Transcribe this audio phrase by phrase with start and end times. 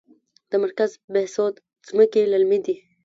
[0.49, 1.53] د مرکز بهسود
[1.89, 2.75] ځمکې للمي دي